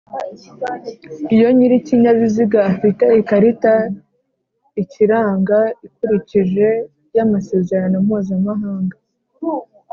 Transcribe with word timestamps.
Iyo 1.35 1.47
nyir'ikinyabiziga 1.55 2.59
afite 2.71 3.05
ikarita 3.21 3.73
ikiranga 4.81 5.59
ikurikije 5.87 6.67
y'amasezerano 7.15 7.95
mpuza-mahanga 8.05 8.95